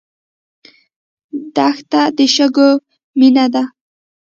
دښته 1.55 2.01
د 2.17 2.19
شګو 2.35 2.69
مینه 3.19 3.45
ده. 3.53 3.63